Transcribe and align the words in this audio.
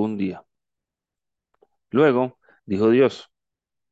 un 0.00 0.16
día. 0.16 0.44
Luego 1.90 2.38
dijo 2.66 2.90
Dios, 2.90 3.30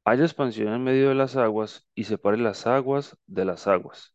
haya 0.05 0.25
expansión 0.25 0.73
en 0.73 0.85
medio 0.85 1.09
de 1.11 1.15
las 1.15 1.37
aguas, 1.37 1.87
y 1.95 2.05
separe 2.05 2.39
las 2.39 2.67
aguas 2.67 3.17
de 3.27 3.45
las 3.45 3.67
aguas. 3.67 4.15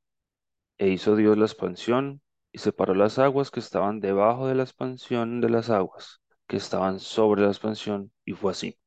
E 0.77 0.89
hizo 0.89 1.15
Dios 1.15 1.37
la 1.37 1.45
expansión, 1.45 2.21
y 2.51 2.59
separó 2.59 2.95
las 2.95 3.19
aguas 3.19 3.51
que 3.51 3.59
estaban 3.59 3.99
debajo 3.99 4.47
de 4.47 4.55
la 4.55 4.63
expansión 4.63 5.41
de 5.41 5.49
las 5.49 5.69
aguas, 5.69 6.21
que 6.47 6.57
estaban 6.57 6.99
sobre 6.99 7.43
la 7.43 7.49
expansión, 7.49 8.11
y 8.25 8.33
fue 8.33 8.51
así. 8.51 8.79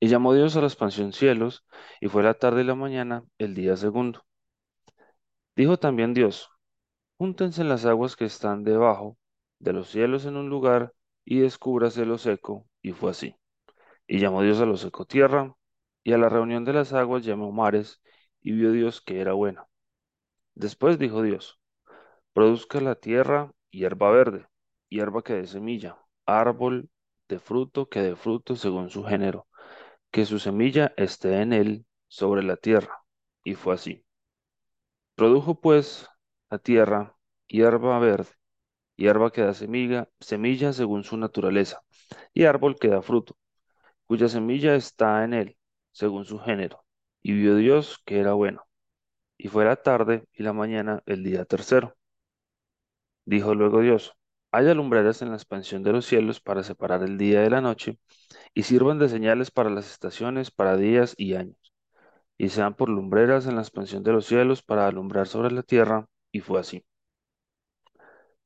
Y 0.00 0.08
llamó 0.08 0.34
Dios 0.34 0.56
a 0.56 0.60
la 0.60 0.66
expansión 0.68 1.12
cielos, 1.12 1.66
y 2.00 2.08
fue 2.08 2.22
la 2.22 2.34
tarde 2.34 2.62
y 2.62 2.64
la 2.64 2.74
mañana 2.74 3.24
el 3.38 3.54
día 3.54 3.76
segundo. 3.76 4.24
Dijo 5.56 5.76
también 5.78 6.14
Dios, 6.14 6.48
júntense 7.18 7.64
las 7.64 7.84
aguas 7.84 8.16
que 8.16 8.24
están 8.24 8.64
debajo 8.64 9.18
de 9.58 9.72
los 9.72 9.88
cielos 9.90 10.24
en 10.24 10.36
un 10.36 10.48
lugar, 10.48 10.94
y 11.30 11.40
descúbrase 11.40 12.06
lo 12.06 12.16
seco, 12.16 12.66
y 12.80 12.92
fue 12.92 13.10
así. 13.10 13.36
Y 14.06 14.18
llamó 14.18 14.42
Dios 14.42 14.60
a 14.60 14.64
lo 14.64 14.78
seco 14.78 15.04
tierra, 15.04 15.54
y 16.02 16.14
a 16.14 16.18
la 16.18 16.30
reunión 16.30 16.64
de 16.64 16.72
las 16.72 16.94
aguas 16.94 17.22
llamó 17.22 17.52
mares, 17.52 18.00
y 18.40 18.52
vio 18.52 18.72
Dios 18.72 19.02
que 19.02 19.20
era 19.20 19.34
buena. 19.34 19.66
Después 20.54 20.98
dijo 20.98 21.20
Dios, 21.20 21.60
produzca 22.32 22.80
la 22.80 22.94
tierra 22.94 23.52
hierba 23.68 24.10
verde, 24.10 24.46
hierba 24.88 25.22
que 25.22 25.34
dé 25.34 25.46
semilla, 25.46 25.98
árbol 26.24 26.88
de 27.28 27.38
fruto 27.38 27.90
que 27.90 28.00
dé 28.00 28.16
fruto 28.16 28.56
según 28.56 28.88
su 28.88 29.04
género, 29.04 29.46
que 30.10 30.24
su 30.24 30.38
semilla 30.38 30.94
esté 30.96 31.42
en 31.42 31.52
él 31.52 31.86
sobre 32.06 32.42
la 32.42 32.56
tierra. 32.56 33.02
Y 33.44 33.54
fue 33.54 33.74
así. 33.74 34.02
Produjo 35.14 35.60
pues 35.60 36.08
la 36.48 36.58
tierra 36.58 37.18
hierba 37.46 37.98
verde, 37.98 38.30
hierba 38.98 39.32
que 39.32 39.42
da 39.42 39.54
semilla, 39.54 40.08
semilla 40.20 40.72
según 40.74 41.04
su 41.04 41.16
naturaleza, 41.16 41.80
y 42.34 42.44
árbol 42.44 42.76
que 42.78 42.88
da 42.88 43.02
fruto, 43.02 43.36
cuya 44.06 44.28
semilla 44.28 44.74
está 44.76 45.24
en 45.24 45.34
él, 45.34 45.58
según 45.92 46.24
su 46.26 46.38
género. 46.40 46.84
Y 47.22 47.34
vio 47.34 47.56
Dios 47.56 48.02
que 48.04 48.20
era 48.20 48.34
bueno. 48.34 48.66
Y 49.38 49.48
fue 49.48 49.64
la 49.64 49.76
tarde 49.76 50.24
y 50.32 50.42
la 50.44 50.52
mañana 50.52 51.02
el 51.06 51.24
día 51.24 51.44
tercero. 51.46 51.96
Dijo 53.24 53.54
luego 53.54 53.80
Dios, 53.80 54.14
haya 54.50 54.74
lumbreras 54.74 55.22
en 55.22 55.30
la 55.30 55.36
expansión 55.36 55.82
de 55.84 55.92
los 55.92 56.06
cielos 56.06 56.40
para 56.40 56.62
separar 56.64 57.02
el 57.04 57.18
día 57.18 57.42
de 57.42 57.50
la 57.50 57.60
noche, 57.60 57.98
y 58.54 58.64
sirvan 58.64 58.98
de 58.98 59.08
señales 59.08 59.50
para 59.50 59.70
las 59.70 59.90
estaciones, 59.90 60.50
para 60.50 60.76
días 60.76 61.14
y 61.18 61.34
años, 61.34 61.72
y 62.38 62.50
sean 62.50 62.74
por 62.74 62.88
lumbreras 62.90 63.46
en 63.46 63.56
la 63.56 63.62
expansión 63.62 64.02
de 64.04 64.12
los 64.12 64.26
cielos 64.26 64.62
para 64.62 64.86
alumbrar 64.88 65.28
sobre 65.28 65.52
la 65.52 65.62
tierra, 65.62 66.08
y 66.32 66.40
fue 66.40 66.60
así. 66.60 66.84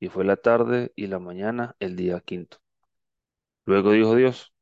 Y 0.00 0.08
fue 0.08 0.24
la 0.24 0.36
tarde 0.36 0.92
y 0.96 1.06
la 1.06 1.20
mañana 1.20 1.76
el 1.78 1.94
día 1.94 2.20
quinto. 2.20 2.58
Luego 3.66 3.92
dijo 3.92 4.16
Dios, 4.16 4.52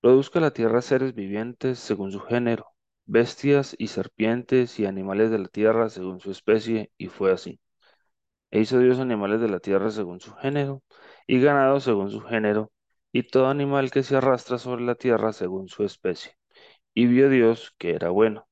produzca 0.00 0.40
la 0.40 0.52
tierra 0.52 0.82
seres 0.82 1.14
vivientes 1.14 1.78
según 1.78 2.12
su 2.12 2.20
género, 2.20 2.66
bestias 3.06 3.74
y 3.78 3.88
serpientes 3.88 4.78
y 4.80 4.86
animales 4.86 5.30
de 5.30 5.38
la 5.38 5.48
tierra 5.48 5.88
según 5.88 6.20
su 6.20 6.30
especie, 6.30 6.92
y 6.98 7.08
fue 7.08 7.32
así. 7.32 7.60
E 8.50 8.60
hizo 8.60 8.78
Dios 8.78 8.98
animales 8.98 9.40
de 9.40 9.48
la 9.48 9.60
tierra 9.60 9.90
según 9.90 10.20
su 10.20 10.34
género, 10.34 10.82
y 11.26 11.40
ganado 11.40 11.80
según 11.80 12.10
su 12.10 12.20
género, 12.20 12.72
y 13.12 13.24
todo 13.24 13.48
animal 13.48 13.90
que 13.90 14.02
se 14.02 14.16
arrastra 14.16 14.58
sobre 14.58 14.84
la 14.84 14.94
tierra 14.96 15.32
según 15.32 15.68
su 15.68 15.84
especie. 15.84 16.36
Y 16.94 17.06
vio 17.06 17.28
Dios 17.30 17.74
que 17.78 17.94
era 17.94 18.10
bueno. 18.10 18.48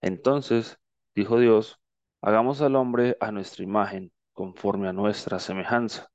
Entonces 0.00 0.78
dijo 1.14 1.38
Dios, 1.40 1.80
hagamos 2.22 2.62
al 2.62 2.76
hombre 2.76 3.16
a 3.20 3.32
nuestra 3.32 3.64
imagen, 3.64 4.12
conforme 4.40 4.88
a 4.88 4.94
nuestra 4.94 5.38
semejanza, 5.38 6.08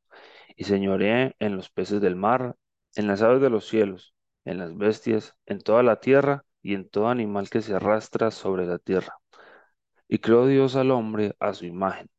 y 0.55 0.63
señoreé 0.63 1.35
en 1.37 1.55
los 1.55 1.69
peces 1.69 2.01
del 2.01 2.15
mar, 2.15 2.55
en 2.95 3.05
las 3.07 3.21
aves 3.21 3.39
de 3.39 3.51
los 3.51 3.67
cielos, 3.67 4.15
en 4.45 4.57
las 4.57 4.75
bestias, 4.75 5.35
en 5.45 5.61
toda 5.61 5.83
la 5.83 5.99
tierra 5.99 6.43
y 6.63 6.73
en 6.73 6.89
todo 6.89 7.09
animal 7.09 7.51
que 7.51 7.61
se 7.61 7.75
arrastra 7.75 8.31
sobre 8.31 8.65
la 8.65 8.79
tierra. 8.79 9.19
Y 10.07 10.17
creó 10.17 10.47
Dios 10.47 10.75
al 10.75 10.89
hombre 10.89 11.35
a 11.39 11.53
su 11.53 11.67
imagen. 11.67 12.09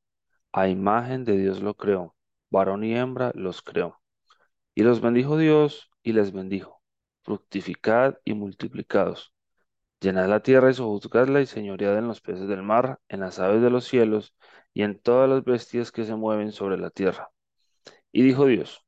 A 0.52 0.68
imagen 0.68 1.24
de 1.24 1.38
Dios 1.38 1.60
lo 1.60 1.74
creó, 1.74 2.14
varón 2.50 2.84
y 2.84 2.94
hembra 2.96 3.32
los 3.34 3.60
creó. 3.60 4.00
Y 4.76 4.84
los 4.84 5.00
bendijo 5.00 5.36
Dios 5.36 5.90
y 6.04 6.12
les 6.12 6.30
bendijo, 6.30 6.80
fructificad 7.24 8.14
y 8.24 8.34
multiplicados. 8.34 9.34
Llenad 10.00 10.28
la 10.28 10.40
tierra 10.40 10.70
y 10.70 10.74
sojuzgadla 10.74 11.40
y 11.40 11.46
señoread 11.46 11.98
en 11.98 12.08
los 12.08 12.20
peces 12.20 12.48
del 12.48 12.62
mar, 12.62 13.00
en 13.08 13.20
las 13.20 13.38
aves 13.38 13.62
de 13.62 13.70
los 13.70 13.84
cielos 13.86 14.34
y 14.74 14.82
en 14.82 14.98
todas 15.00 15.28
las 15.28 15.44
bestias 15.44 15.92
que 15.92 16.04
se 16.04 16.14
mueven 16.16 16.52
sobre 16.52 16.78
la 16.78 16.90
tierra. 16.90 17.30
Y 18.12 18.22
dijo 18.22 18.46
Dios, 18.46 18.84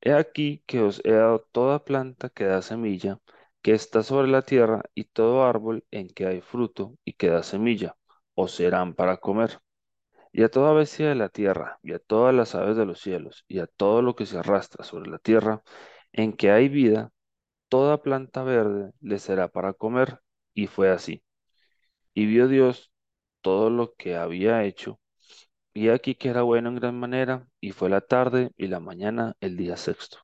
He 0.00 0.12
aquí 0.12 0.62
que 0.66 0.80
os 0.80 1.00
he 1.04 1.12
dado 1.12 1.46
toda 1.52 1.84
planta 1.84 2.28
que 2.30 2.44
da 2.44 2.62
semilla, 2.62 3.18
que 3.62 3.72
está 3.72 4.02
sobre 4.02 4.28
la 4.28 4.42
tierra, 4.42 4.82
y 4.94 5.04
todo 5.04 5.44
árbol 5.44 5.84
en 5.90 6.08
que 6.08 6.26
hay 6.26 6.40
fruto 6.40 6.94
y 7.04 7.14
que 7.14 7.28
da 7.28 7.42
semilla, 7.42 7.96
os 8.34 8.52
serán 8.52 8.94
para 8.94 9.18
comer. 9.18 9.60
Y 10.32 10.42
a 10.44 10.50
toda 10.50 10.72
bestia 10.72 11.08
de 11.08 11.14
la 11.16 11.28
tierra, 11.28 11.78
y 11.82 11.92
a 11.94 11.98
todas 11.98 12.34
las 12.34 12.54
aves 12.54 12.76
de 12.76 12.86
los 12.86 13.00
cielos, 13.00 13.44
y 13.48 13.58
a 13.60 13.66
todo 13.66 14.02
lo 14.02 14.14
que 14.14 14.26
se 14.26 14.38
arrastra 14.38 14.84
sobre 14.84 15.10
la 15.10 15.18
tierra, 15.18 15.62
en 16.12 16.32
que 16.34 16.50
hay 16.52 16.68
vida, 16.68 17.10
toda 17.68 18.02
planta 18.02 18.42
verde 18.44 18.92
le 19.00 19.18
será 19.18 19.48
para 19.48 19.72
comer. 19.74 20.20
Y 20.58 20.66
fue 20.66 20.90
así. 20.90 21.22
Y 22.14 22.26
vio 22.26 22.48
Dios 22.48 22.92
todo 23.42 23.70
lo 23.70 23.94
que 23.94 24.16
había 24.16 24.64
hecho, 24.64 25.00
y 25.74 25.90
aquí 25.90 26.14
que 26.16 26.30
era 26.30 26.42
bueno 26.42 26.70
en 26.70 26.76
gran 26.76 26.98
manera, 27.00 27.48
y 27.60 27.72
fue 27.72 27.90
la 27.90 28.00
tarde 28.02 28.52
y 28.56 28.68
la 28.68 28.80
mañana 28.80 29.34
el 29.40 29.56
día 29.56 29.76
sexto. 29.76 30.18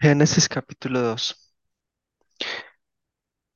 Génesis 0.00 0.48
capítulo 0.48 1.00
2. 1.00 1.54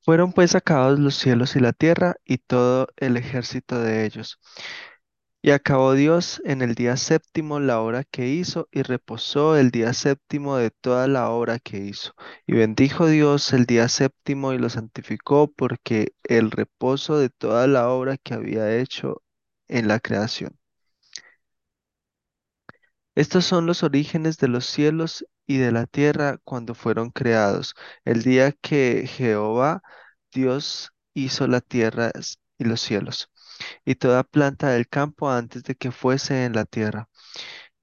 Fueron 0.02 0.32
pues 0.32 0.54
acabados 0.54 1.00
los 1.00 1.16
cielos 1.16 1.56
y 1.56 1.60
la 1.60 1.72
tierra 1.72 2.14
y 2.24 2.38
todo 2.38 2.86
el 2.96 3.16
ejército 3.16 3.80
de 3.80 4.04
ellos. 4.06 4.38
Y 5.44 5.50
acabó 5.50 5.92
Dios 5.92 6.40
en 6.46 6.62
el 6.62 6.74
día 6.74 6.96
séptimo 6.96 7.60
la 7.60 7.78
obra 7.80 8.04
que 8.04 8.28
hizo 8.28 8.66
y 8.72 8.80
reposó 8.82 9.56
el 9.58 9.70
día 9.70 9.92
séptimo 9.92 10.56
de 10.56 10.70
toda 10.70 11.06
la 11.06 11.28
obra 11.28 11.58
que 11.58 11.78
hizo. 11.78 12.14
Y 12.46 12.54
bendijo 12.54 13.06
Dios 13.08 13.52
el 13.52 13.66
día 13.66 13.88
séptimo 13.90 14.54
y 14.54 14.58
lo 14.58 14.70
santificó 14.70 15.52
porque 15.52 16.14
el 16.24 16.50
reposo 16.50 17.18
de 17.18 17.28
toda 17.28 17.66
la 17.66 17.90
obra 17.90 18.16
que 18.16 18.32
había 18.32 18.74
hecho 18.78 19.22
en 19.68 19.86
la 19.86 20.00
creación. 20.00 20.58
Estos 23.14 23.44
son 23.44 23.66
los 23.66 23.82
orígenes 23.82 24.38
de 24.38 24.48
los 24.48 24.66
cielos 24.66 25.26
y 25.46 25.58
de 25.58 25.72
la 25.72 25.86
tierra 25.86 26.38
cuando 26.44 26.74
fueron 26.74 27.10
creados, 27.10 27.74
el 28.04 28.22
día 28.22 28.52
que 28.52 29.06
Jehová 29.06 29.82
Dios 30.32 30.92
hizo 31.14 31.46
la 31.48 31.60
tierra 31.60 32.12
y 32.58 32.64
los 32.64 32.80
cielos, 32.80 33.30
y 33.84 33.96
toda 33.96 34.24
planta 34.24 34.70
del 34.70 34.88
campo 34.88 35.30
antes 35.30 35.62
de 35.64 35.74
que 35.74 35.90
fuese 35.92 36.44
en 36.44 36.54
la 36.54 36.64
tierra, 36.64 37.08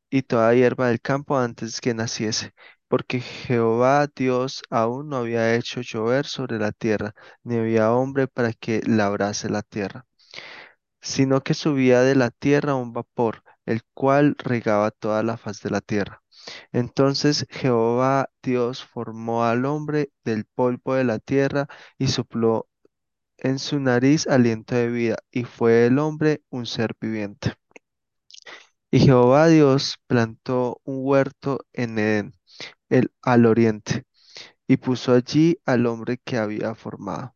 y 0.10 0.24
toda 0.24 0.54
hierba 0.54 0.90
del 0.90 1.02
campo 1.02 1.38
antes 1.38 1.82
que 1.82 1.94
naciese. 1.94 2.54
Porque 2.88 3.22
Jehová 3.22 4.08
Dios 4.16 4.64
aún 4.70 5.10
no 5.10 5.18
había 5.18 5.56
hecho 5.56 5.82
llover 5.82 6.26
sobre 6.26 6.60
la 6.60 6.72
tierra, 6.74 7.16
ni 7.44 7.58
había 7.58 7.92
hombre 7.94 8.28
para 8.28 8.54
que 8.54 8.82
labrase 8.86 9.50
la 9.50 9.62
tierra 9.62 10.06
sino 11.02 11.42
que 11.42 11.54
subía 11.54 12.02
de 12.02 12.16
la 12.16 12.30
tierra 12.32 12.76
un 12.76 12.94
vapor, 12.94 13.44
el 13.66 13.84
cual 13.94 14.36
regaba 14.38 14.92
toda 14.92 15.24
la 15.24 15.38
faz 15.38 15.62
de 15.62 15.70
la 15.72 15.82
tierra. 15.82 16.24
Entonces 16.72 17.46
Jehová 17.50 18.30
Dios 18.42 18.84
formó 18.84 19.44
al 19.46 19.66
hombre 19.66 20.12
del 20.24 20.46
polvo 20.46 20.96
de 20.96 21.04
la 21.04 21.20
tierra 21.20 21.68
y 21.98 22.08
sopló 22.08 22.68
en 23.42 23.60
su 23.60 23.82
nariz 23.82 24.28
aliento 24.28 24.76
de 24.76 24.90
vida, 24.90 25.18
y 25.32 25.44
fue 25.44 25.88
el 25.88 26.00
hombre 26.00 26.44
un 26.50 26.66
ser 26.66 26.96
viviente. 27.02 27.56
Y 28.92 29.00
Jehová 29.00 29.48
Dios 29.48 29.98
plantó 30.08 30.80
un 30.84 31.00
huerto 31.02 31.60
en 31.74 31.98
Edén, 32.00 32.34
el, 32.90 33.12
al 33.22 33.46
oriente, 33.46 34.06
y 34.68 34.78
puso 34.78 35.14
allí 35.14 35.60
al 35.66 35.86
hombre 35.88 36.20
que 36.24 36.38
había 36.38 36.76
formado. 36.76 37.36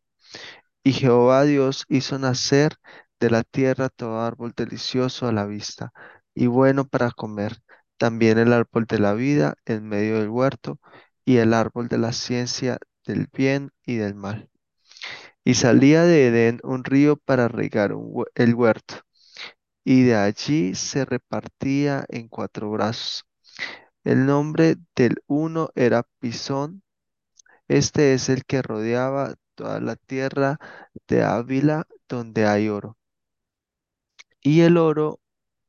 Y 0.84 0.92
Jehová 0.92 1.44
Dios 1.44 1.84
hizo 1.88 2.18
nacer 2.18 2.76
de 3.20 3.30
la 3.30 3.42
tierra 3.44 3.88
todo 3.90 4.20
árbol 4.20 4.52
delicioso 4.56 5.28
a 5.28 5.32
la 5.32 5.46
vista 5.46 5.92
y 6.34 6.46
bueno 6.46 6.86
para 6.86 7.10
comer, 7.10 7.58
también 7.98 8.38
el 8.38 8.52
árbol 8.52 8.86
de 8.86 8.98
la 8.98 9.14
vida 9.14 9.56
en 9.66 9.88
medio 9.88 10.20
del 10.20 10.28
huerto 10.30 10.80
y 11.24 11.38
el 11.38 11.54
árbol 11.54 11.88
de 11.88 11.98
la 11.98 12.12
ciencia 12.12 12.78
del 13.06 13.28
bien 13.32 13.72
y 13.84 13.96
del 13.96 14.14
mal. 14.14 14.50
Y 15.46 15.54
salía 15.54 16.02
de 16.04 16.26
Edén 16.26 16.60
un 16.62 16.84
río 16.84 17.16
para 17.16 17.48
regar 17.48 17.94
el 18.34 18.54
huerto, 18.54 18.96
y 19.84 20.04
de 20.04 20.16
allí 20.16 20.74
se 20.74 21.04
repartía 21.04 22.04
en 22.08 22.28
cuatro 22.28 22.70
brazos. 22.70 23.24
El 24.04 24.26
nombre 24.26 24.76
del 24.96 25.22
uno 25.26 25.70
era 25.76 26.04
Pisón, 26.20 26.82
este 27.68 28.14
es 28.14 28.28
el 28.28 28.44
que 28.46 28.62
rodeaba 28.62 29.36
toda 29.56 29.80
la 29.80 29.96
tierra 29.96 30.58
de 31.08 31.22
Ávila 31.24 31.86
donde 32.08 32.46
hay 32.46 32.68
oro. 32.68 32.98
Y 34.42 34.62
el 34.62 34.78
oro 34.78 35.20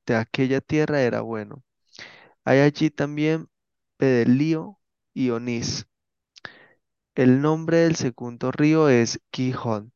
de 0.06 0.16
aquella 0.16 0.62
tierra 0.62 1.02
era 1.02 1.22
bueno. 1.22 1.64
Hay 2.46 2.60
allí 2.60 2.90
también 2.92 3.50
Bedelío 4.00 4.80
y 5.14 5.32
Onís. 5.32 5.88
El 7.18 7.42
nombre 7.42 7.78
del 7.78 7.96
segundo 7.96 8.52
río 8.52 8.90
es 8.90 9.20
Gihón. 9.34 9.92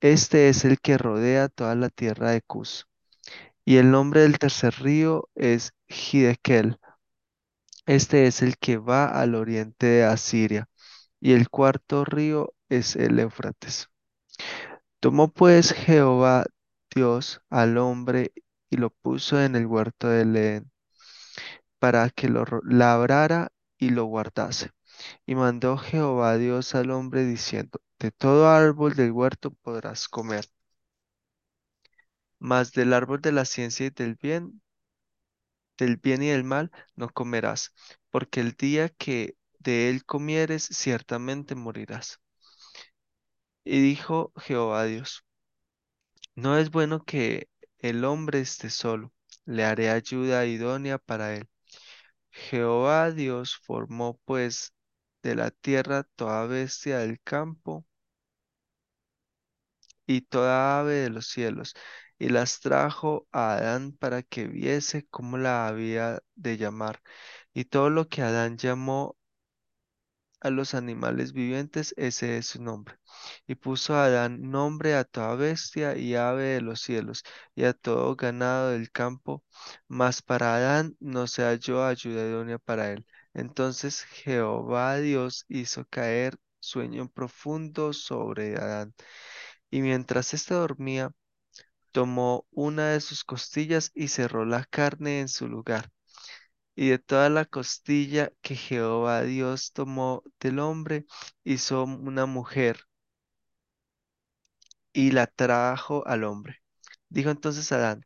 Este 0.00 0.48
es 0.48 0.64
el 0.64 0.80
que 0.80 0.96
rodea 0.96 1.50
toda 1.50 1.74
la 1.74 1.90
tierra 1.90 2.30
de 2.30 2.40
Cus. 2.40 2.88
Y 3.66 3.76
el 3.76 3.90
nombre 3.90 4.22
del 4.22 4.38
tercer 4.38 4.72
río 4.80 5.28
es 5.34 5.74
Hidekel. 5.88 6.78
Este 7.84 8.26
es 8.26 8.40
el 8.40 8.56
que 8.56 8.78
va 8.78 9.08
al 9.08 9.34
oriente 9.34 9.84
de 9.84 10.04
Asiria. 10.04 10.70
Y 11.20 11.34
el 11.34 11.50
cuarto 11.50 12.06
río 12.06 12.54
es 12.70 12.96
el 12.96 13.18
Éufrates. 13.20 13.90
Tomó 15.00 15.28
pues 15.28 15.74
Jehová 15.74 16.46
Dios 16.94 17.42
al 17.50 17.76
hombre 17.76 18.32
y 18.70 18.78
lo 18.78 18.88
puso 18.88 19.38
en 19.38 19.54
el 19.54 19.66
huerto 19.66 20.08
de 20.08 20.22
Edén 20.22 20.70
para 21.78 22.08
que 22.08 22.30
lo 22.30 22.46
labrara 22.64 23.52
y 23.76 23.90
lo 23.90 24.06
guardase. 24.06 24.70
Y 25.26 25.34
mandó 25.34 25.76
Jehová 25.78 26.36
Dios 26.38 26.74
al 26.74 26.90
hombre 26.90 27.24
diciendo, 27.24 27.80
de 27.98 28.10
todo 28.12 28.48
árbol 28.48 28.94
del 28.94 29.12
huerto 29.12 29.50
podrás 29.52 30.08
comer, 30.08 30.46
mas 32.40 32.72
del 32.72 32.92
árbol 32.92 33.20
de 33.20 33.30
la 33.32 33.44
ciencia 33.44 33.86
y 33.86 33.90
del 33.90 34.16
bien, 34.16 34.60
del 35.78 35.96
bien 35.96 36.22
y 36.22 36.28
del 36.28 36.44
mal 36.44 36.70
no 36.96 37.08
comerás, 37.10 37.72
porque 38.10 38.40
el 38.40 38.52
día 38.52 38.88
que 38.88 39.36
de 39.58 39.90
él 39.90 40.04
comieres 40.04 40.64
ciertamente 40.64 41.54
morirás. 41.56 42.20
Y 43.64 43.80
dijo 43.80 44.32
Jehová 44.36 44.84
Dios, 44.84 45.24
no 46.34 46.58
es 46.58 46.70
bueno 46.70 47.04
que 47.04 47.48
el 47.78 48.04
hombre 48.04 48.40
esté 48.40 48.70
solo, 48.70 49.12
le 49.44 49.64
haré 49.64 49.90
ayuda 49.90 50.46
idónea 50.46 50.98
para 50.98 51.34
él. 51.36 51.48
Jehová 52.30 53.12
Dios 53.12 53.56
formó 53.64 54.18
pues 54.24 54.72
de 55.22 55.34
la 55.36 55.50
tierra 55.50 56.04
toda 56.16 56.46
bestia 56.46 56.98
del 56.98 57.20
campo 57.22 57.86
y 60.06 60.22
toda 60.22 60.80
ave 60.80 60.94
de 60.94 61.10
los 61.10 61.26
cielos, 61.28 61.74
y 62.18 62.28
las 62.28 62.60
trajo 62.60 63.26
a 63.32 63.54
Adán 63.54 63.92
para 63.92 64.22
que 64.22 64.46
viese 64.46 65.06
cómo 65.08 65.38
la 65.38 65.66
había 65.68 66.20
de 66.34 66.56
llamar. 66.58 67.00
Y 67.54 67.64
todo 67.66 67.90
lo 67.90 68.08
que 68.08 68.22
Adán 68.22 68.56
llamó 68.58 69.16
a 70.40 70.50
los 70.50 70.74
animales 70.74 71.32
vivientes, 71.32 71.94
ese 71.96 72.38
es 72.38 72.46
su 72.48 72.62
nombre. 72.62 72.96
Y 73.46 73.54
puso 73.56 73.94
Adán 73.96 74.50
nombre 74.50 74.94
a 74.94 75.04
toda 75.04 75.34
bestia 75.36 75.96
y 75.96 76.14
ave 76.14 76.44
de 76.44 76.60
los 76.62 76.80
cielos, 76.80 77.22
y 77.54 77.64
a 77.64 77.72
todo 77.74 78.16
ganado 78.16 78.70
del 78.70 78.90
campo, 78.90 79.44
mas 79.88 80.22
para 80.22 80.56
Adán 80.56 80.96
no 81.00 81.26
se 81.26 81.42
halló 81.42 81.84
ayuda 81.84 82.24
idónea 82.26 82.58
para 82.58 82.90
él. 82.92 83.06
Entonces 83.34 84.02
Jehová 84.04 84.98
Dios 84.98 85.44
hizo 85.48 85.84
caer 85.86 86.36
sueño 86.60 87.08
profundo 87.08 87.92
sobre 87.92 88.56
Adán, 88.56 88.94
y 89.70 89.82
mientras 89.82 90.34
éste 90.34 90.54
dormía, 90.54 91.12
tomó 91.92 92.46
una 92.50 92.90
de 92.90 93.00
sus 93.00 93.24
costillas 93.24 93.92
y 93.94 94.08
cerró 94.08 94.44
la 94.44 94.64
carne 94.64 95.20
en 95.20 95.28
su 95.28 95.48
lugar. 95.48 95.90
Y 96.76 96.90
de 96.90 96.98
toda 96.98 97.30
la 97.30 97.44
costilla 97.46 98.32
que 98.42 98.56
Jehová 98.56 99.22
Dios 99.22 99.72
tomó 99.72 100.22
del 100.40 100.58
hombre, 100.60 101.06
hizo 101.44 101.84
una 101.84 102.26
mujer 102.26 102.86
y 104.92 105.10
la 105.12 105.26
trajo 105.26 106.06
al 106.06 106.24
hombre. 106.24 106.62
Dijo 107.08 107.30
entonces 107.30 107.70
Adán, 107.72 108.04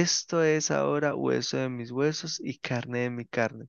esto 0.00 0.42
es 0.42 0.70
ahora 0.70 1.14
hueso 1.14 1.58
de 1.58 1.68
mis 1.68 1.90
huesos 1.90 2.40
y 2.40 2.58
carne 2.58 3.00
de 3.00 3.10
mi 3.10 3.26
carne. 3.26 3.66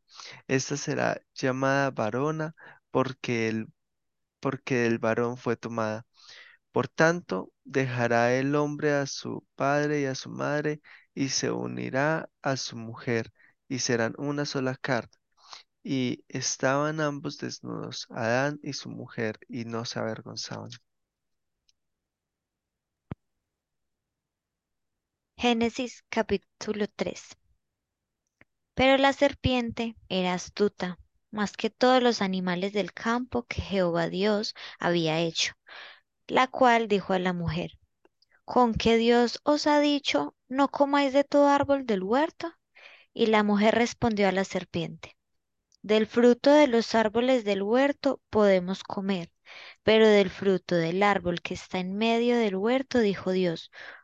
Esta 0.47 0.77
será 0.77 1.21
llamada 1.35 1.91
varona 1.91 2.55
porque 2.91 3.49
el, 3.49 3.67
porque 4.39 4.75
del 4.77 4.99
varón 4.99 5.37
fue 5.37 5.57
tomada. 5.57 6.05
Por 6.71 6.87
tanto, 6.89 7.51
dejará 7.65 8.33
el 8.35 8.55
hombre 8.55 8.93
a 8.93 9.07
su 9.07 9.45
padre 9.55 10.01
y 10.01 10.05
a 10.05 10.15
su 10.15 10.29
madre 10.29 10.81
y 11.15 11.29
se 11.29 11.51
unirá 11.51 12.29
a 12.41 12.57
su 12.57 12.77
mujer 12.77 13.31
y 13.67 13.79
serán 13.79 14.15
una 14.17 14.45
sola 14.45 14.75
carne. 14.81 15.11
Y 15.83 16.25
estaban 16.29 17.01
ambos 17.01 17.37
desnudos, 17.39 18.07
Adán 18.11 18.59
y 18.63 18.73
su 18.73 18.89
mujer, 18.89 19.39
y 19.49 19.65
no 19.65 19.85
se 19.85 19.99
avergonzaban. 19.99 20.71
Génesis 25.43 26.05
capítulo 26.07 26.85
3. 26.95 27.21
Pero 28.75 28.97
la 28.97 29.11
serpiente 29.11 29.97
era 30.07 30.33
astuta, 30.33 30.97
más 31.31 31.57
que 31.57 31.69
todos 31.69 32.01
los 32.01 32.21
animales 32.21 32.71
del 32.71 32.93
campo 32.93 33.43
que 33.43 33.61
Jehová 33.61 34.07
Dios 34.07 34.55
había 34.79 35.19
hecho, 35.19 35.51
la 36.27 36.47
cual 36.47 36.87
dijo 36.87 37.11
a 37.11 37.19
la 37.19 37.33
mujer, 37.33 37.71
¿con 38.45 38.73
qué 38.73 38.95
Dios 38.95 39.41
os 39.43 39.67
ha 39.67 39.81
dicho, 39.81 40.33
no 40.47 40.69
comáis 40.69 41.11
de 41.11 41.25
todo 41.25 41.49
árbol 41.49 41.85
del 41.85 42.03
huerto? 42.03 42.49
Y 43.13 43.25
la 43.25 43.43
mujer 43.43 43.75
respondió 43.75 44.29
a 44.29 44.31
la 44.31 44.45
serpiente, 44.45 45.17
del 45.81 46.07
fruto 46.07 46.53
de 46.53 46.67
los 46.67 46.95
árboles 46.95 47.43
del 47.43 47.63
huerto 47.63 48.21
podemos 48.29 48.81
comer, 48.81 49.29
pero 49.83 50.07
del 50.07 50.29
fruto 50.29 50.75
del 50.75 51.03
árbol 51.03 51.41
que 51.41 51.55
está 51.55 51.79
en 51.79 51.97
medio 51.97 52.37
del 52.37 52.55
huerto, 52.55 52.99
dijo 52.99 53.33
Dios, 53.33 53.71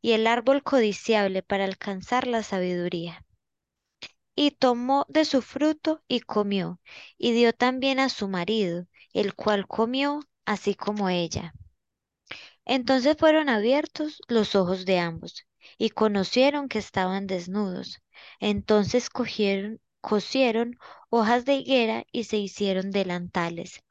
y 0.00 0.12
el 0.12 0.26
árbol 0.26 0.62
codiciable 0.62 1.42
para 1.42 1.64
alcanzar 1.64 2.26
la 2.26 2.42
sabiduría. 2.42 3.24
Y 4.34 4.52
tomó 4.52 5.04
de 5.08 5.24
su 5.24 5.42
fruto 5.42 6.02
y 6.08 6.20
comió, 6.20 6.80
y 7.16 7.32
dio 7.32 7.52
también 7.52 7.98
a 7.98 8.08
su 8.08 8.28
marido, 8.28 8.86
el 9.12 9.34
cual 9.34 9.66
comió 9.66 10.20
así 10.44 10.74
como 10.74 11.08
ella. 11.08 11.52
Entonces 12.64 13.16
fueron 13.18 13.48
abiertos 13.48 14.20
los 14.28 14.54
ojos 14.54 14.84
de 14.84 14.98
ambos 14.98 15.46
y 15.78 15.90
conocieron 15.90 16.68
que 16.68 16.78
estaban 16.78 17.26
desnudos. 17.26 18.00
Entonces 18.40 19.10
cogieron, 19.10 19.80
cosieron 20.00 20.78
hojas 21.10 21.44
de 21.44 21.54
higuera 21.54 22.04
y 22.12 22.24
se 22.24 22.36
hicieron 22.36 22.90
delantales. 22.90 23.82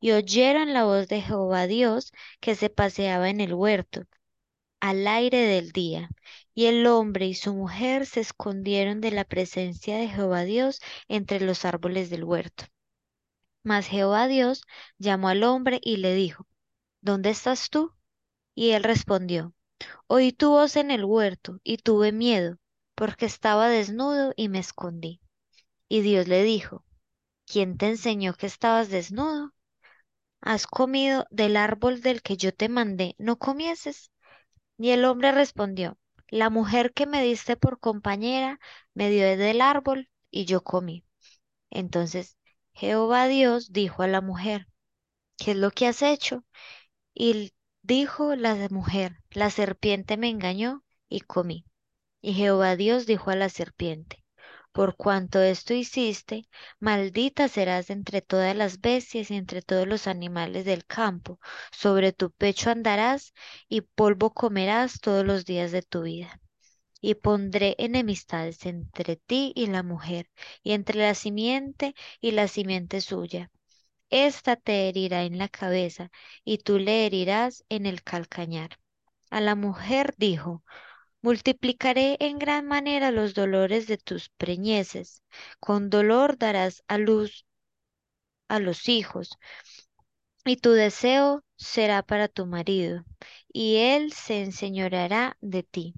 Y 0.00 0.12
oyeron 0.12 0.72
la 0.74 0.84
voz 0.84 1.08
de 1.08 1.22
Jehová 1.22 1.66
Dios 1.66 2.12
que 2.40 2.54
se 2.54 2.70
paseaba 2.70 3.30
en 3.30 3.40
el 3.40 3.54
huerto 3.54 4.04
al 4.84 5.08
aire 5.08 5.38
del 5.46 5.72
día. 5.72 6.10
Y 6.54 6.66
el 6.66 6.86
hombre 6.86 7.26
y 7.26 7.32
su 7.34 7.54
mujer 7.54 8.04
se 8.04 8.20
escondieron 8.20 9.00
de 9.00 9.12
la 9.12 9.24
presencia 9.24 9.96
de 9.96 10.08
Jehová 10.08 10.44
Dios 10.44 10.78
entre 11.08 11.40
los 11.40 11.64
árboles 11.64 12.10
del 12.10 12.22
huerto. 12.22 12.66
Mas 13.62 13.86
Jehová 13.86 14.28
Dios 14.28 14.60
llamó 14.98 15.28
al 15.28 15.42
hombre 15.42 15.80
y 15.82 15.96
le 15.96 16.14
dijo, 16.14 16.46
¿Dónde 17.00 17.30
estás 17.30 17.70
tú? 17.70 17.94
Y 18.54 18.72
él 18.72 18.84
respondió, 18.84 19.54
Oí 20.06 20.32
tu 20.32 20.50
voz 20.50 20.76
en 20.76 20.90
el 20.90 21.06
huerto 21.06 21.60
y 21.64 21.78
tuve 21.78 22.12
miedo, 22.12 22.58
porque 22.94 23.24
estaba 23.24 23.70
desnudo 23.70 24.34
y 24.36 24.50
me 24.50 24.58
escondí. 24.58 25.18
Y 25.88 26.02
Dios 26.02 26.28
le 26.28 26.42
dijo, 26.42 26.84
¿quién 27.46 27.78
te 27.78 27.88
enseñó 27.88 28.34
que 28.34 28.46
estabas 28.46 28.90
desnudo? 28.90 29.54
¿Has 30.42 30.66
comido 30.66 31.26
del 31.30 31.56
árbol 31.56 32.02
del 32.02 32.20
que 32.20 32.36
yo 32.36 32.52
te 32.52 32.68
mandé, 32.68 33.14
no 33.18 33.38
comieses? 33.38 34.10
Y 34.78 34.90
el 34.90 35.04
hombre 35.04 35.32
respondió, 35.32 35.98
la 36.28 36.50
mujer 36.50 36.92
que 36.92 37.06
me 37.06 37.22
diste 37.22 37.56
por 37.56 37.78
compañera 37.80 38.58
me 38.94 39.10
dio 39.10 39.24
del 39.36 39.60
árbol 39.60 40.08
y 40.30 40.46
yo 40.46 40.62
comí. 40.62 41.04
Entonces 41.70 42.36
Jehová 42.72 43.26
Dios 43.28 43.72
dijo 43.72 44.02
a 44.02 44.08
la 44.08 44.20
mujer, 44.20 44.68
¿qué 45.36 45.52
es 45.52 45.56
lo 45.56 45.70
que 45.70 45.86
has 45.86 46.02
hecho? 46.02 46.44
Y 47.14 47.52
dijo 47.82 48.36
la 48.36 48.68
mujer, 48.70 49.18
la 49.30 49.50
serpiente 49.50 50.16
me 50.16 50.28
engañó 50.28 50.84
y 51.08 51.20
comí. 51.20 51.66
Y 52.20 52.34
Jehová 52.34 52.76
Dios 52.76 53.06
dijo 53.06 53.30
a 53.30 53.36
la 53.36 53.48
serpiente, 53.48 54.23
por 54.74 54.96
cuanto 54.96 55.40
esto 55.40 55.72
hiciste, 55.72 56.48
maldita 56.80 57.48
serás 57.48 57.90
entre 57.90 58.22
todas 58.22 58.56
las 58.56 58.80
bestias 58.80 59.30
y 59.30 59.36
entre 59.36 59.62
todos 59.62 59.86
los 59.86 60.08
animales 60.08 60.64
del 60.64 60.84
campo. 60.84 61.38
Sobre 61.70 62.12
tu 62.12 62.32
pecho 62.32 62.70
andarás 62.70 63.34
y 63.68 63.82
polvo 63.82 64.34
comerás 64.34 65.00
todos 65.00 65.24
los 65.24 65.44
días 65.44 65.70
de 65.72 65.82
tu 65.82 66.02
vida. 66.02 66.40
Y 67.00 67.14
pondré 67.14 67.76
enemistades 67.78 68.66
entre 68.66 69.14
ti 69.16 69.52
y 69.54 69.66
la 69.68 69.84
mujer, 69.84 70.28
y 70.64 70.72
entre 70.72 70.98
la 71.00 71.14
simiente 71.14 71.94
y 72.20 72.32
la 72.32 72.48
simiente 72.48 73.00
suya. 73.00 73.52
Esta 74.10 74.56
te 74.56 74.88
herirá 74.88 75.22
en 75.22 75.38
la 75.38 75.48
cabeza, 75.48 76.10
y 76.44 76.58
tú 76.58 76.80
le 76.80 77.06
herirás 77.06 77.64
en 77.68 77.86
el 77.86 78.02
calcañar. 78.02 78.80
A 79.30 79.40
la 79.40 79.54
mujer 79.54 80.14
dijo, 80.18 80.64
Multiplicaré 81.24 82.18
en 82.20 82.38
gran 82.38 82.66
manera 82.66 83.10
los 83.10 83.32
dolores 83.32 83.86
de 83.86 83.96
tus 83.96 84.28
preñeces. 84.28 85.22
Con 85.58 85.88
dolor 85.88 86.36
darás 86.36 86.84
a 86.86 86.98
luz 86.98 87.46
a 88.48 88.58
los 88.58 88.90
hijos, 88.90 89.38
y 90.44 90.56
tu 90.56 90.72
deseo 90.72 91.42
será 91.56 92.02
para 92.02 92.28
tu 92.28 92.44
marido, 92.44 93.06
y 93.50 93.76
él 93.76 94.12
se 94.12 94.42
enseñoreará 94.42 95.38
de 95.40 95.62
ti. 95.62 95.94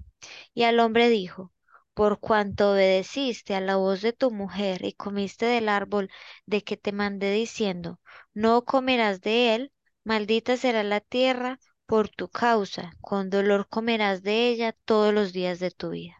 Y 0.53 0.63
al 0.63 0.79
hombre 0.79 1.09
dijo, 1.09 1.51
por 1.93 2.21
cuanto 2.21 2.71
obedeciste 2.71 3.53
a 3.53 3.59
la 3.59 3.75
voz 3.75 4.01
de 4.01 4.13
tu 4.13 4.31
mujer 4.31 4.85
y 4.85 4.93
comiste 4.93 5.45
del 5.45 5.67
árbol 5.67 6.09
de 6.45 6.63
que 6.63 6.77
te 6.77 6.93
mandé 6.93 7.33
diciendo, 7.33 7.99
no 8.33 8.63
comerás 8.63 9.19
de 9.19 9.55
él, 9.55 9.73
maldita 10.05 10.55
será 10.55 10.83
la 10.83 11.01
tierra 11.01 11.59
por 11.87 12.09
tu 12.09 12.27
causa, 12.29 12.91
con 13.01 13.29
dolor 13.31 13.67
comerás 13.69 14.21
de 14.23 14.49
ella 14.49 14.73
todos 14.85 15.13
los 15.13 15.33
días 15.33 15.59
de 15.59 15.71
tu 15.71 15.91
vida. 15.91 16.15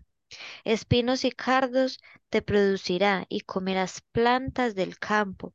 Espinos 0.63 1.25
y 1.25 1.31
cardos 1.31 1.99
te 2.29 2.41
producirá 2.41 3.25
y 3.29 3.41
comerás 3.41 4.01
plantas 4.11 4.75
del 4.75 4.97
campo. 4.99 5.53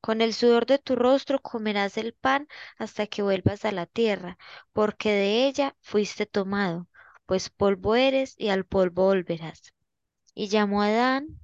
Con 0.00 0.20
el 0.20 0.34
sudor 0.34 0.66
de 0.66 0.78
tu 0.78 0.96
rostro 0.96 1.40
comerás 1.40 1.96
el 1.98 2.14
pan 2.14 2.48
hasta 2.78 3.06
que 3.06 3.22
vuelvas 3.22 3.64
a 3.64 3.72
la 3.72 3.86
tierra, 3.86 4.38
porque 4.72 5.10
de 5.12 5.46
ella 5.46 5.76
fuiste 5.80 6.26
tomado, 6.26 6.88
pues 7.26 7.50
polvo 7.50 7.96
eres 7.96 8.34
y 8.38 8.50
al 8.50 8.64
polvo 8.66 9.04
volverás. 9.06 9.72
Y 10.34 10.48
llamó 10.48 10.82
a 10.82 10.88
Adán 10.88 11.40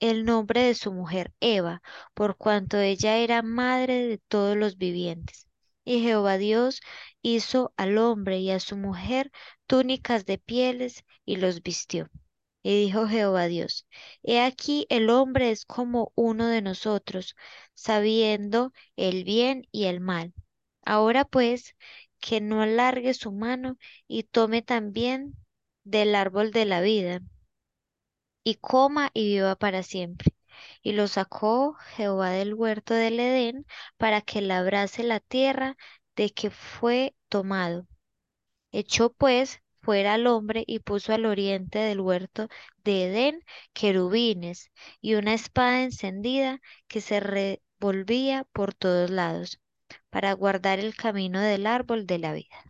el 0.00 0.24
nombre 0.24 0.62
de 0.62 0.74
su 0.74 0.92
mujer 0.92 1.34
Eva, 1.40 1.82
por 2.14 2.36
cuanto 2.36 2.78
ella 2.78 3.16
era 3.18 3.42
madre 3.42 4.06
de 4.06 4.18
todos 4.18 4.56
los 4.56 4.78
vivientes. 4.78 5.46
Y 5.86 6.00
Jehová 6.02 6.36
Dios 6.36 6.82
hizo 7.22 7.72
al 7.78 7.96
hombre 7.96 8.40
y 8.40 8.50
a 8.50 8.60
su 8.60 8.76
mujer 8.76 9.30
túnicas 9.66 10.26
de 10.26 10.36
pieles 10.36 11.04
y 11.24 11.36
los 11.36 11.62
vistió. 11.62 12.10
Y 12.62 12.82
dijo 12.86 13.06
Jehová 13.06 13.46
Dios, 13.46 13.86
He 14.24 14.40
aquí 14.40 14.86
el 14.90 15.08
hombre 15.10 15.50
es 15.50 15.64
como 15.64 16.12
uno 16.16 16.48
de 16.48 16.60
nosotros, 16.60 17.36
sabiendo 17.74 18.72
el 18.96 19.24
bien 19.24 19.68
y 19.72 19.84
el 19.84 20.00
mal. 20.00 20.34
Ahora 20.84 21.24
pues, 21.24 21.76
que 22.20 22.40
no 22.40 22.62
alargue 22.62 23.14
su 23.14 23.32
mano 23.32 23.78
y 24.08 24.24
tome 24.24 24.62
también 24.62 25.36
del 25.84 26.16
árbol 26.16 26.50
de 26.50 26.64
la 26.64 26.80
vida, 26.80 27.22
y 28.44 28.56
coma 28.56 29.10
y 29.14 29.24
viva 29.34 29.56
para 29.56 29.82
siempre. 29.82 30.35
Y 30.86 30.92
lo 30.92 31.08
sacó 31.08 31.74
Jehová 31.96 32.30
del 32.30 32.54
huerto 32.54 32.94
del 32.94 33.18
Edén 33.18 33.66
para 33.96 34.20
que 34.20 34.40
labrase 34.40 35.02
la 35.02 35.18
tierra 35.18 35.76
de 36.14 36.30
que 36.30 36.50
fue 36.50 37.16
tomado. 37.28 37.88
Echó 38.70 39.12
pues 39.12 39.62
fuera 39.82 40.14
al 40.14 40.28
hombre 40.28 40.62
y 40.64 40.78
puso 40.78 41.12
al 41.12 41.26
oriente 41.26 41.80
del 41.80 42.00
huerto 42.00 42.48
de 42.84 43.06
Edén 43.06 43.40
querubines 43.72 44.70
y 45.00 45.14
una 45.14 45.34
espada 45.34 45.82
encendida 45.82 46.60
que 46.86 47.00
se 47.00 47.18
revolvía 47.18 48.44
por 48.52 48.72
todos 48.72 49.10
lados 49.10 49.60
para 50.08 50.34
guardar 50.34 50.78
el 50.78 50.94
camino 50.94 51.40
del 51.40 51.66
árbol 51.66 52.06
de 52.06 52.18
la 52.20 52.32
vida. 52.32 52.64